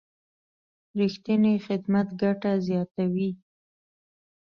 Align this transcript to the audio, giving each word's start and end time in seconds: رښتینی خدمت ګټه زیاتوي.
رښتینی 0.99 1.55
خدمت 1.67 2.07
ګټه 2.21 2.51
زیاتوي. 2.67 3.29